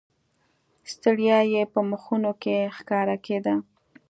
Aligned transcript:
ستړیا 0.91 1.39
یې 1.53 1.63
په 1.73 1.79
مخونو 1.89 2.31
کې 2.41 2.55
ښکاره 2.75 3.15
کېده. 3.25 3.55